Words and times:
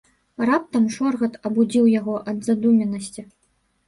Раптам 0.49 0.85
шоргат 0.95 1.33
абудзіў 1.49 1.85
яго 1.99 2.15
ад 2.33 2.37
задуменнасці. 2.47 3.25